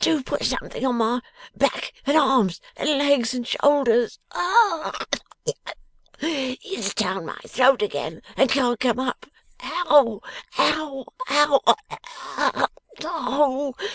Do 0.00 0.22
put 0.22 0.44
something 0.44 0.82
to 0.82 0.92
my 0.92 1.22
back 1.56 1.94
and 2.04 2.14
arms, 2.14 2.60
and 2.76 2.90
legs 2.90 3.32
and 3.32 3.48
shoulders. 3.48 4.18
Ugh! 4.32 5.06
It's 6.20 6.92
down 6.92 7.24
my 7.24 7.38
throat 7.46 7.80
again 7.80 8.20
and 8.36 8.50
can't 8.50 8.78
come 8.78 8.98
up. 9.00 9.24
Ow! 9.88 10.20
Ow! 10.58 11.06
Ow! 13.00 13.74